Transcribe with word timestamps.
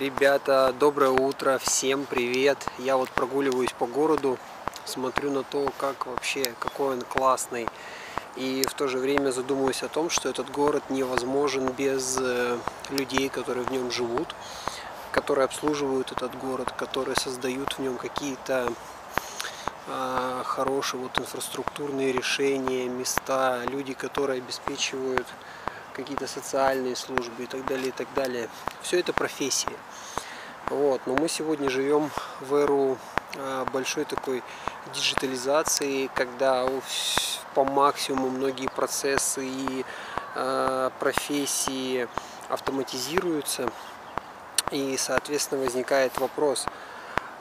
Ребята, 0.00 0.74
доброе 0.76 1.10
утро, 1.10 1.60
всем 1.62 2.04
привет! 2.04 2.58
Я 2.80 2.96
вот 2.96 3.10
прогуливаюсь 3.10 3.72
по 3.78 3.86
городу, 3.86 4.38
смотрю 4.84 5.30
на 5.30 5.44
то, 5.44 5.72
как 5.78 6.06
вообще, 6.06 6.52
какой 6.58 6.96
он 6.96 7.02
классный. 7.02 7.68
И 8.34 8.64
в 8.68 8.74
то 8.74 8.88
же 8.88 8.98
время 8.98 9.30
задумываюсь 9.30 9.84
о 9.84 9.88
том, 9.88 10.10
что 10.10 10.28
этот 10.28 10.50
город 10.50 10.82
невозможен 10.90 11.68
без 11.68 12.18
э, 12.20 12.58
людей, 12.90 13.28
которые 13.28 13.64
в 13.64 13.70
нем 13.70 13.92
живут, 13.92 14.34
которые 15.12 15.44
обслуживают 15.44 16.10
этот 16.10 16.36
город, 16.38 16.72
которые 16.76 17.14
создают 17.14 17.74
в 17.74 17.78
нем 17.78 17.96
какие-то 17.96 18.72
э, 19.86 20.42
хорошие 20.44 21.02
вот 21.02 21.16
инфраструктурные 21.20 22.10
решения, 22.10 22.88
места, 22.88 23.62
люди, 23.66 23.94
которые 23.94 24.38
обеспечивают 24.38 25.28
какие-то 25.94 26.26
социальные 26.26 26.96
службы 26.96 27.44
и 27.44 27.46
так 27.46 27.64
далее, 27.66 27.88
и 27.88 27.92
так 27.92 28.08
далее. 28.14 28.48
Все 28.82 29.00
это 29.00 29.12
профессии. 29.12 29.76
Вот. 30.68 31.00
Но 31.06 31.14
мы 31.14 31.28
сегодня 31.28 31.70
живем 31.70 32.10
в 32.40 32.54
эру 32.54 32.98
а, 33.36 33.64
большой 33.66 34.04
такой 34.04 34.42
диджитализации, 34.94 36.10
когда 36.14 36.66
по 37.54 37.64
максимуму 37.64 38.30
многие 38.30 38.68
процессы 38.68 39.46
и 39.46 39.84
э, 40.34 40.90
профессии 40.98 42.08
автоматизируются. 42.48 43.70
И, 44.70 44.96
соответственно, 44.98 45.62
возникает 45.62 46.18
вопрос, 46.18 46.66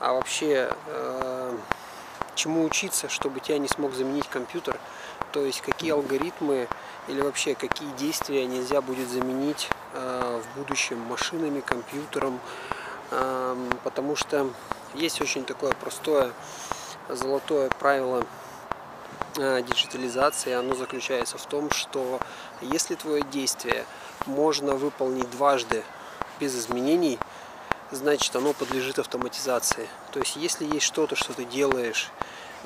а 0.00 0.14
вообще 0.14 0.70
э, 0.86 1.56
чему 2.34 2.64
учиться, 2.64 3.08
чтобы 3.08 3.40
тебя 3.40 3.58
не 3.58 3.68
смог 3.68 3.92
заменить 3.92 4.28
компьютер? 4.28 4.78
То 5.32 5.44
есть 5.44 5.60
какие 5.60 5.92
алгоритмы 5.92 6.68
или 7.08 7.20
вообще 7.20 7.54
какие 7.54 7.90
действия 7.92 8.46
нельзя 8.46 8.80
будет 8.80 9.08
заменить 9.08 9.68
э, 9.94 10.40
в 10.42 10.58
будущем 10.58 10.98
машинами, 11.00 11.60
компьютером, 11.60 12.40
э, 13.10 13.70
потому 13.84 14.16
что 14.16 14.50
есть 14.94 15.20
очень 15.20 15.44
такое 15.44 15.72
простое 15.72 16.32
золотое 17.08 17.70
правило 17.78 18.24
э, 19.36 19.62
диджитализации, 19.62 20.52
оно 20.52 20.74
заключается 20.74 21.38
в 21.38 21.46
том, 21.46 21.70
что 21.70 22.20
если 22.60 22.94
твое 22.94 23.22
действие 23.22 23.84
можно 24.26 24.74
выполнить 24.74 25.30
дважды 25.30 25.82
без 26.40 26.56
изменений, 26.56 27.18
значит 27.90 28.34
оно 28.36 28.52
подлежит 28.52 28.98
автоматизации. 28.98 29.88
То 30.12 30.20
есть 30.20 30.36
если 30.36 30.64
есть 30.64 30.86
что-то, 30.86 31.16
что 31.16 31.32
ты 31.32 31.44
делаешь, 31.44 32.10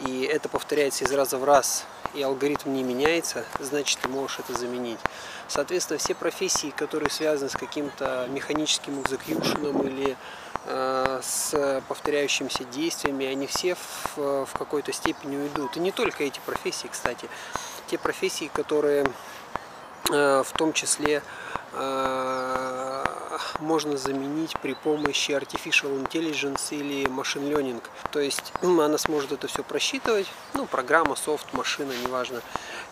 и 0.00 0.22
это 0.22 0.48
повторяется 0.48 1.04
из 1.04 1.12
раза 1.12 1.38
в 1.38 1.44
раз, 1.44 1.84
и 2.14 2.22
алгоритм 2.22 2.72
не 2.72 2.82
меняется, 2.82 3.44
значит 3.58 3.98
ты 4.00 4.08
можешь 4.08 4.38
это 4.38 4.54
заменить. 4.54 4.98
Соответственно, 5.48 5.98
все 5.98 6.14
профессии, 6.14 6.70
которые 6.70 7.10
связаны 7.10 7.50
с 7.50 7.56
каким-то 7.56 8.26
механическим 8.30 9.00
экзекьюшеном 9.00 9.86
или 9.86 10.16
э, 10.66 11.20
с 11.22 11.82
повторяющимися 11.88 12.64
действиями, 12.64 13.26
они 13.26 13.46
все 13.46 13.74
в, 13.74 14.46
в 14.46 14.52
какой-то 14.58 14.92
степени 14.92 15.36
уйдут. 15.36 15.76
И 15.76 15.80
не 15.80 15.92
только 15.92 16.24
эти 16.24 16.40
профессии, 16.44 16.88
кстати. 16.88 17.28
Те 17.88 17.98
профессии, 17.98 18.50
которые 18.52 19.06
э, 20.10 20.42
в 20.42 20.52
том 20.52 20.72
числе 20.72 21.22
э, 21.72 22.81
можно 23.58 23.96
заменить 23.96 24.56
при 24.60 24.74
помощи 24.74 25.32
Artificial 25.32 26.02
Intelligence 26.02 26.68
или 26.70 27.06
Machine 27.06 27.50
Learning. 27.50 27.82
То 28.10 28.20
есть 28.20 28.52
она 28.62 28.98
сможет 28.98 29.32
это 29.32 29.46
все 29.46 29.62
просчитывать, 29.62 30.26
ну, 30.54 30.66
программа, 30.66 31.16
софт, 31.16 31.52
машина, 31.52 31.92
неважно, 32.04 32.42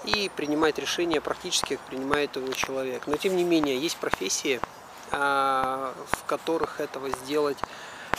и 0.05 0.31
принимать 0.35 0.79
решения 0.79 1.21
практически, 1.21 1.77
как 1.77 1.87
принимает 1.87 2.37
его 2.37 2.53
человек. 2.53 3.03
Но 3.07 3.17
тем 3.17 3.37
не 3.37 3.45
менее, 3.45 3.79
есть 3.79 3.97
профессии, 3.97 4.61
а, 5.13 5.95
в 6.11 6.25
которых 6.25 6.81
этого 6.81 7.11
сделать 7.11 7.59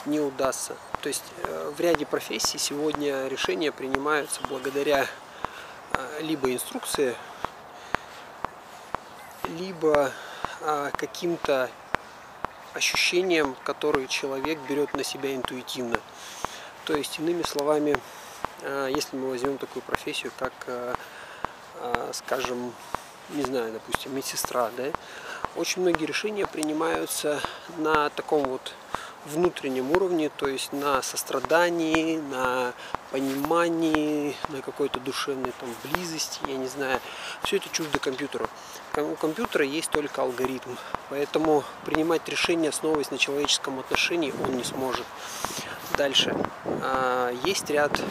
не 0.05 0.19
удастся. 0.19 0.75
То 1.01 1.09
есть 1.09 1.23
э, 1.43 1.71
в 1.75 1.79
ряде 1.79 2.05
профессий 2.05 2.57
сегодня 2.57 3.27
решения 3.27 3.71
принимаются 3.71 4.41
благодаря 4.49 5.07
а, 5.93 6.19
либо 6.21 6.51
инструкции, 6.51 7.15
либо 9.57 10.11
а, 10.61 10.91
каким-то 10.91 11.69
ощущениям, 12.73 13.55
которые 13.63 14.07
человек 14.07 14.59
берет 14.69 14.93
на 14.93 15.03
себя 15.03 15.35
интуитивно. 15.35 15.99
То 16.85 16.95
есть, 16.95 17.19
иными 17.19 17.43
словами, 17.43 17.97
а, 18.63 18.87
если 18.87 19.15
мы 19.15 19.29
возьмем 19.29 19.57
такую 19.57 19.83
профессию, 19.83 20.31
как, 20.37 20.53
а, 20.67 20.95
а, 21.81 22.11
скажем, 22.13 22.73
не 23.29 23.43
знаю, 23.43 23.73
допустим, 23.73 24.15
медсестра, 24.15 24.71
да, 24.77 24.85
очень 25.55 25.81
многие 25.81 26.05
решения 26.05 26.47
принимаются 26.47 27.41
на 27.77 28.09
таком 28.09 28.43
вот 28.45 28.73
внутреннем 29.25 29.91
уровне, 29.91 30.29
то 30.29 30.47
есть 30.47 30.73
на 30.73 31.01
сострадании, 31.01 32.17
на 32.17 32.73
понимании, 33.11 34.35
на 34.49 34.61
какой-то 34.61 34.99
душевной 34.99 35.53
там 35.59 35.69
близости, 35.83 36.39
я 36.47 36.57
не 36.57 36.67
знаю. 36.67 36.99
Все 37.43 37.57
это 37.57 37.69
чуждо 37.69 37.99
компьютеру. 37.99 38.49
У 38.97 39.15
компьютера 39.15 39.63
есть 39.63 39.89
только 39.89 40.21
алгоритм, 40.21 40.75
поэтому 41.09 41.63
принимать 41.85 42.27
решения, 42.27 42.69
основываясь 42.69 43.09
на 43.09 43.17
человеческом 43.17 43.79
отношении, 43.79 44.33
он 44.43 44.57
не 44.57 44.65
сможет. 44.65 45.05
Дальше. 45.97 46.35
А, 46.65 47.31
есть 47.45 47.69
ряд, 47.69 48.01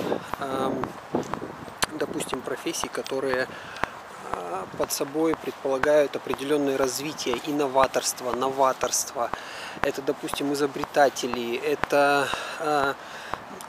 допустим, 1.99 2.41
профессий, 2.41 2.89
которые 2.89 3.47
под 4.79 4.93
собой 4.93 5.37
предполагают 5.37 6.17
определенное 6.17 6.79
развитие, 6.79 7.37
инноваторство, 7.47 8.33
новаторство. 8.33 9.31
Это, 9.83 10.03
допустим, 10.03 10.53
изобретатели, 10.53 11.57
это 11.57 12.29
э, 12.61 12.95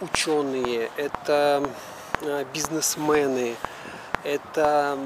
ученые, 0.02 0.92
это 0.98 1.68
э, 2.22 2.46
бизнесмены, 2.54 3.56
это 4.24 4.98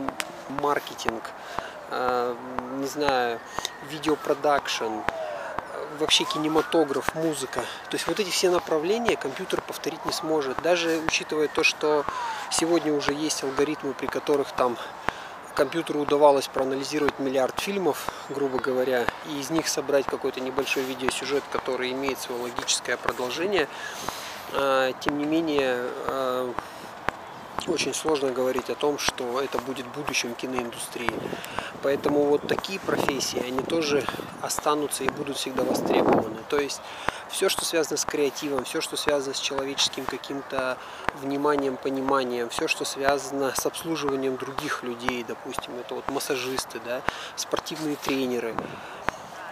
маркетинг, 0.62 1.24
э, 1.24 1.65
не 1.92 2.88
знаю, 2.88 3.40
видеопродакшн, 3.90 5.02
вообще 6.00 6.24
кинематограф, 6.26 7.16
музыка. 7.16 7.62
То 7.90 7.96
есть 7.96 8.08
вот 8.08 8.20
эти 8.20 8.30
все 8.30 8.50
направления 8.50 9.16
компьютер 9.16 9.62
повторить 9.62 10.06
не 10.06 10.12
сможет. 10.12 10.62
Даже 10.62 11.00
учитывая 11.08 11.48
то, 11.48 11.64
что 11.64 12.06
сегодня 12.52 12.94
уже 12.94 13.14
есть 13.14 13.44
алгоритмы, 13.44 13.94
при 13.94 14.08
которых 14.08 14.52
там 14.52 14.78
компьютеру 15.56 16.02
удавалось 16.02 16.48
проанализировать 16.48 17.18
миллиард 17.20 17.60
фильмов, 17.60 18.12
грубо 18.30 18.60
говоря, 18.60 19.06
и 19.28 19.40
из 19.40 19.50
них 19.50 19.68
собрать 19.68 20.06
какой-то 20.06 20.42
небольшой 20.42 20.84
видеосюжет, 20.84 21.44
который 21.52 21.92
имеет 21.94 22.20
свое 22.20 22.42
логическое 22.42 22.98
продолжение. 22.98 23.68
А, 24.54 24.92
тем 25.00 25.18
не 25.18 25.26
менее, 25.26 25.78
а, 26.08 26.54
очень 27.68 27.94
сложно 27.94 28.32
говорить 28.32 28.70
о 28.70 28.76
том, 28.76 29.00
что 29.00 29.42
это 29.42 29.58
будет 29.60 29.88
будущим 29.88 30.36
киноиндустрии. 30.36 31.12
Поэтому 31.86 32.24
вот 32.24 32.48
такие 32.48 32.80
профессии, 32.80 33.40
они 33.46 33.62
тоже 33.62 34.04
останутся 34.42 35.04
и 35.04 35.10
будут 35.10 35.38
всегда 35.38 35.64
востребованы. 35.64 36.40
То 36.50 36.58
есть 36.58 36.82
все, 37.30 37.48
что 37.48 37.64
связано 37.64 37.98
с 37.98 38.06
креативом, 38.06 38.64
все, 38.64 38.82
что 38.82 38.98
связано 38.98 39.36
с 39.36 39.40
человеческим 39.40 40.06
каким-то 40.06 40.80
вниманием, 41.22 41.78
пониманием, 41.78 42.50
все, 42.50 42.68
что 42.68 42.86
связано 42.86 43.54
с 43.56 43.68
обслуживанием 43.68 44.36
других 44.36 44.82
людей, 44.82 45.24
допустим, 45.28 45.74
это 45.80 45.94
вот 45.94 46.10
массажисты, 46.10 46.80
да, 46.84 47.04
спортивные 47.36 47.98
тренеры. 47.98 48.56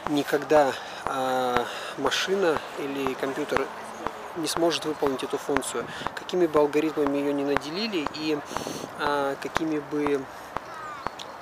Никогда 0.09 0.73
а, 1.05 1.67
машина 1.99 2.57
или 2.79 3.13
компьютер 3.13 3.67
не 4.37 4.47
сможет 4.47 4.85
выполнить 4.85 5.21
эту 5.21 5.37
функцию, 5.37 5.85
какими 6.15 6.47
бы 6.47 6.57
алгоритмами 6.57 7.15
ее 7.15 7.31
не 7.31 7.43
наделили 7.43 8.07
и 8.15 8.39
а, 8.99 9.35
какими 9.39 9.77
бы 9.77 10.25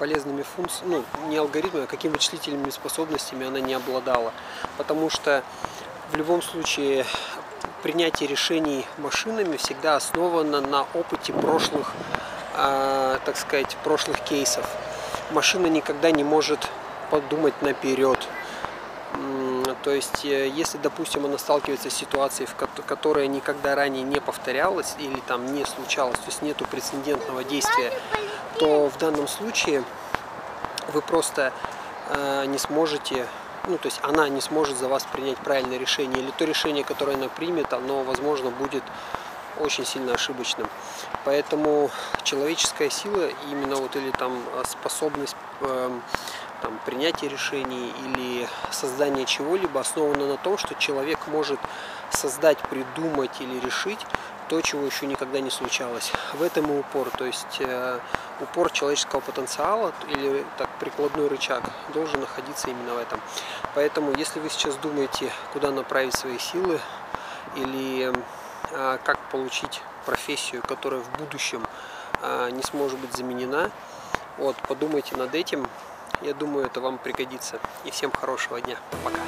полезными 0.01 0.41
функциями, 0.41 0.95
ну, 0.95 1.29
не 1.29 1.38
алгоритмами, 1.38 1.84
а 1.84 1.88
какими 1.88 2.13
вычислительными 2.13 2.72
способностями 2.72 3.45
она 3.45 3.59
не 3.59 3.75
обладала. 3.75 4.34
Потому 4.78 5.12
что 5.12 5.44
в 6.11 6.16
любом 6.16 6.41
случае 6.41 7.05
принятие 7.84 8.28
решений 8.28 8.87
машинами 8.97 9.58
всегда 9.58 9.97
основано 9.97 10.59
на 10.59 10.87
опыте 10.96 11.34
прошлых, 11.34 11.93
э, 12.55 13.20
так 13.23 13.37
сказать, 13.37 13.78
прошлых 13.84 14.20
кейсов. 14.22 14.67
Машина 15.34 15.67
никогда 15.67 16.09
не 16.09 16.23
может 16.23 16.67
подумать 17.11 17.61
наперед. 17.61 18.28
То 19.84 19.91
есть, 19.91 20.25
э, 20.25 20.47
если, 20.47 20.79
допустим, 20.79 21.25
она 21.25 21.37
сталкивается 21.37 21.91
с 21.91 21.93
ситуацией, 21.93 22.49
которая 22.87 23.28
никогда 23.28 23.75
ранее 23.75 24.03
не 24.03 24.20
повторялась 24.20 24.96
или 24.97 25.20
там 25.28 25.53
не 25.53 25.64
случалась, 25.66 26.17
то 26.17 26.25
есть 26.25 26.41
нету 26.41 26.66
прецедентного 26.66 27.43
действия, 27.43 27.91
то 28.61 28.90
в 28.90 28.97
данном 28.99 29.28
случае 29.28 29.84
вы 30.93 31.02
просто 31.02 31.52
э, 32.09 32.46
не 32.46 32.59
сможете 32.59 33.25
ну, 33.67 33.78
то 33.78 33.87
есть 33.87 33.99
она 34.03 34.29
не 34.29 34.41
сможет 34.41 34.78
за 34.78 34.87
вас 34.87 35.05
принять 35.11 35.37
правильное 35.37 35.78
решение, 35.78 36.19
или 36.19 36.31
то 36.31 36.46
решение, 36.46 36.84
которое 36.84 37.16
она 37.16 37.28
примет, 37.28 37.73
оно, 37.73 38.02
возможно, 38.03 38.49
будет 38.49 38.84
очень 39.59 39.85
сильно 39.85 40.13
ошибочным. 40.13 40.67
Поэтому 41.25 41.91
человеческая 42.23 42.90
сила, 42.90 43.29
именно 43.52 43.75
вот 43.75 43.96
или 43.96 44.09
там 44.11 44.43
способность 44.66 45.35
э, 45.61 45.99
там, 46.61 46.79
принятие 46.85 47.29
решений 47.29 47.93
или 48.05 48.47
создание 48.72 49.25
чего-либо 49.25 49.79
основано 49.79 50.28
на 50.28 50.37
том, 50.37 50.58
что 50.58 50.75
человек 50.75 51.28
может 51.28 51.59
создать, 52.09 52.58
придумать 52.69 53.31
или 53.40 53.59
решить 53.59 53.99
то, 54.52 54.61
чего 54.61 54.85
еще 54.85 55.08
никогда 55.08 55.40
не 55.40 55.49
случалось. 55.49 56.11
В 56.34 56.43
этом 56.43 56.69
и 56.73 56.79
упор, 56.79 57.09
то 57.11 57.25
есть 57.25 57.58
э, 57.59 57.99
упор 58.41 58.69
человеческого 58.69 59.22
потенциала 59.22 59.93
или 60.09 60.46
так 60.58 60.69
прикладной 60.78 61.29
рычаг 61.29 61.63
должен 61.93 62.19
находиться 62.19 62.69
именно 62.69 62.96
в 62.96 62.97
этом. 62.97 63.22
Поэтому, 63.75 64.11
если 64.11 64.41
вы 64.41 64.49
сейчас 64.49 64.75
думаете, 64.75 65.31
куда 65.53 65.72
направить 65.72 66.16
свои 66.16 66.37
силы 66.37 66.81
или 67.55 68.13
э, 68.72 68.97
как 69.05 69.19
получить 69.29 69.81
профессию, 70.05 70.61
которая 70.63 70.99
в 70.99 71.09
будущем 71.17 71.66
э, 72.22 72.49
не 72.52 72.63
сможет 72.63 72.99
быть 72.99 73.13
заменена, 73.16 73.72
вот, 74.37 74.58
подумайте 74.67 75.16
над 75.16 75.34
этим. 75.34 75.66
Я 76.22 76.34
думаю, 76.34 76.68
это 76.68 76.82
вам 76.82 76.97
пригодится. 76.97 77.59
И 77.84 77.91
всем 77.91 78.12
хорошего 78.12 78.62
дня. 78.62 78.78
Пока. 79.03 79.20